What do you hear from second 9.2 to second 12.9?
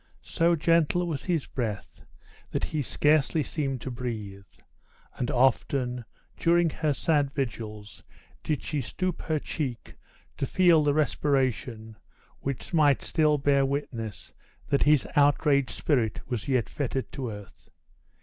her cheek to feel the respiration which